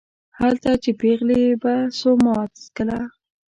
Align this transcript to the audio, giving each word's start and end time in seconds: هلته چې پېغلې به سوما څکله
هلته 0.39 0.69
چې 0.83 0.91
پېغلې 1.01 1.41
به 1.61 1.73
سوما 1.99 2.37
څکله 2.59 2.99